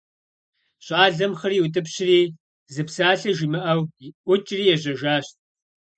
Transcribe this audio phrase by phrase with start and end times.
[0.85, 2.21] Щӏалэм хъыр иутӏыпщри,
[2.73, 3.81] зы псалъэ жимыӏэу,
[4.25, 5.25] ӏукӏри ежьэжащ.